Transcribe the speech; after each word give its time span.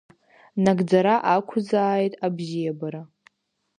Нагӡара 0.63 1.15
ақәзааит 1.35 2.13
абзиабара! 2.25 3.01